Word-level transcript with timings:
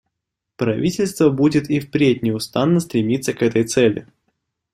Правительство 0.57 1.29
будет 1.29 1.69
и 1.69 1.79
впредь 1.79 2.23
неустанно 2.23 2.79
стремиться 2.79 3.33
к 3.35 3.43
этой 3.43 3.65
цели. 3.65 4.07